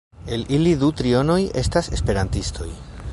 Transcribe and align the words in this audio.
El 0.37 0.45
ili 0.59 0.71
du 0.83 0.89
trionoj 1.01 1.37
estas 1.63 1.93
esperantistoj. 1.99 2.71